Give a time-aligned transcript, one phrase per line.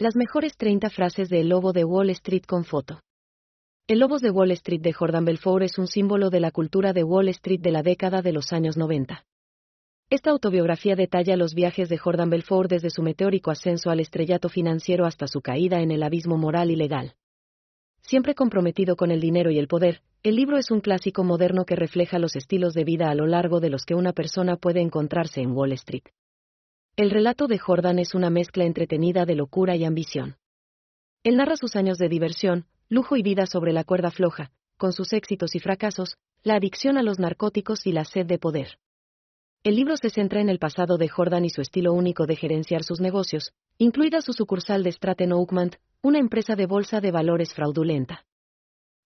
[0.00, 3.02] Las mejores 30 frases de El Lobo de Wall Street con foto.
[3.86, 7.04] El Lobos de Wall Street de Jordan Belfort es un símbolo de la cultura de
[7.04, 9.26] Wall Street de la década de los años 90.
[10.08, 15.04] Esta autobiografía detalla los viajes de Jordan Belfort desde su meteórico ascenso al estrellato financiero
[15.04, 17.12] hasta su caída en el abismo moral y legal.
[18.00, 21.76] Siempre comprometido con el dinero y el poder, el libro es un clásico moderno que
[21.76, 25.42] refleja los estilos de vida a lo largo de los que una persona puede encontrarse
[25.42, 26.04] en Wall Street.
[26.96, 30.36] El relato de Jordan es una mezcla entretenida de locura y ambición.
[31.22, 35.12] Él narra sus años de diversión, lujo y vida sobre la cuerda floja, con sus
[35.12, 38.78] éxitos y fracasos, la adicción a los narcóticos y la sed de poder.
[39.62, 42.82] El libro se centra en el pasado de Jordan y su estilo único de gerenciar
[42.82, 48.24] sus negocios, incluida su sucursal de Stratton Oakmont, una empresa de bolsa de valores fraudulenta.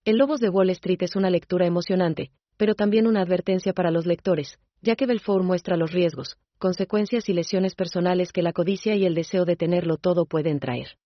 [0.05, 4.05] El Lobos de Wall Street es una lectura emocionante, pero también una advertencia para los
[4.05, 9.03] lectores, ya que Belfort muestra los riesgos, consecuencias y lesiones personales que la codicia y
[9.05, 10.99] el deseo de tenerlo todo pueden traer.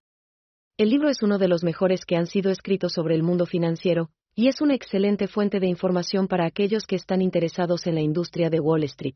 [0.78, 4.10] El libro es uno de los mejores que han sido escritos sobre el mundo financiero,
[4.36, 8.50] y es una excelente fuente de información para aquellos que están interesados en la industria
[8.50, 9.16] de Wall Street.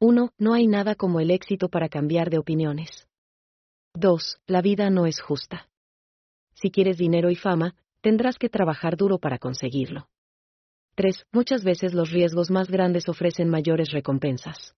[0.00, 0.32] 1.
[0.36, 3.08] No hay nada como el éxito para cambiar de opiniones.
[3.94, 4.38] 2.
[4.46, 5.70] La vida no es justa.
[6.54, 10.08] Si quieres dinero y fama, tendrás que trabajar duro para conseguirlo.
[10.94, 11.26] 3.
[11.32, 14.74] Muchas veces los riesgos más grandes ofrecen mayores recompensas.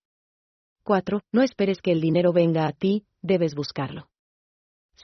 [0.84, 1.23] 4.
[1.33, 4.09] No esperes que el dinero venga a ti, debes buscarlo.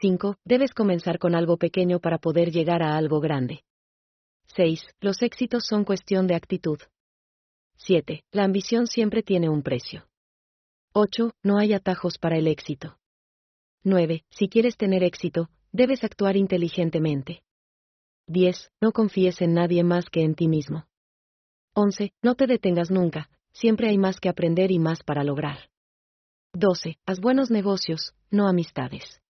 [0.00, 0.36] 5.
[0.44, 3.64] Debes comenzar con algo pequeño para poder llegar a algo grande.
[4.54, 4.82] 6.
[5.00, 6.78] Los éxitos son cuestión de actitud.
[7.76, 8.24] 7.
[8.30, 10.06] La ambición siempre tiene un precio.
[10.92, 11.32] 8.
[11.42, 12.98] No hay atajos para el éxito.
[13.84, 14.24] 9.
[14.30, 17.42] Si quieres tener éxito, debes actuar inteligentemente.
[18.26, 18.70] 10.
[18.80, 20.89] No confíes en nadie más que en ti mismo.
[21.74, 22.12] 11.
[22.22, 25.70] No te detengas nunca, siempre hay más que aprender y más para lograr.
[26.52, 26.98] 12.
[27.06, 29.20] Haz buenos negocios, no amistades.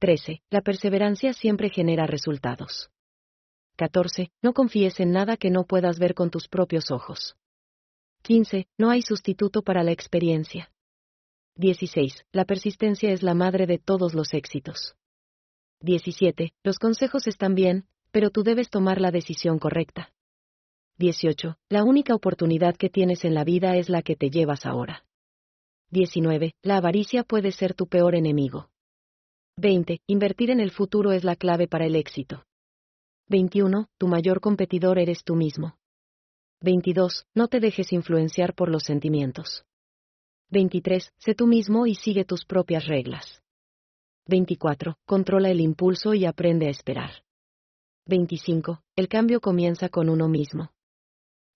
[0.00, 0.42] 13.
[0.50, 2.90] La perseverancia siempre genera resultados.
[3.76, 4.32] 14.
[4.42, 7.36] No confíes en nada que no puedas ver con tus propios ojos.
[8.22, 8.66] 15.
[8.76, 10.72] No hay sustituto para la experiencia.
[11.56, 12.24] 16.
[12.32, 14.96] La persistencia es la madre de todos los éxitos.
[15.80, 16.52] 17.
[16.64, 20.12] Los consejos están bien, pero tú debes tomar la decisión correcta.
[21.02, 21.56] 18.
[21.68, 25.04] La única oportunidad que tienes en la vida es la que te llevas ahora.
[25.90, 26.52] 19.
[26.62, 28.70] La avaricia puede ser tu peor enemigo.
[29.56, 29.98] 20.
[30.06, 32.44] Invertir en el futuro es la clave para el éxito.
[33.28, 33.88] 21.
[33.98, 35.76] Tu mayor competidor eres tú mismo.
[36.60, 37.24] 22.
[37.34, 39.64] No te dejes influenciar por los sentimientos.
[40.50, 41.10] 23.
[41.18, 43.42] Sé tú mismo y sigue tus propias reglas.
[44.28, 44.94] 24.
[45.04, 47.24] Controla el impulso y aprende a esperar.
[48.06, 48.84] 25.
[48.94, 50.70] El cambio comienza con uno mismo.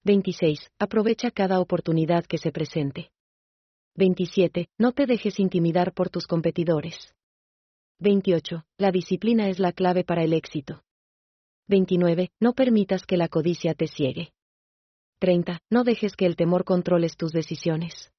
[0.06, 0.71] 26.
[0.78, 3.11] Aprovecha cada oportunidad que se presente.
[3.97, 4.69] 27.
[4.78, 7.12] No te dejes intimidar por tus competidores.
[7.99, 8.65] 28.
[8.78, 10.83] La disciplina es la clave para el éxito.
[11.69, 12.28] 29.
[12.41, 14.33] No permitas que la codicia te ciegue.
[15.19, 15.59] 30.
[15.72, 18.12] No dejes que el temor controles tus decisiones.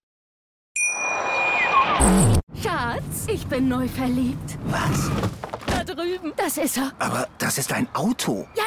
[2.61, 4.57] Schatz, ich bin neu verliebt.
[4.65, 5.09] Was?
[5.67, 6.33] Da drüben.
[6.35, 6.93] Das ist er.
[6.99, 8.45] Aber das ist ein Auto.
[8.55, 8.66] Ja,